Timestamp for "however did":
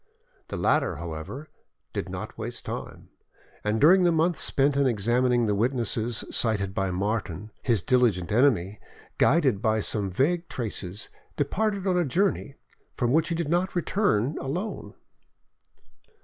0.95-2.09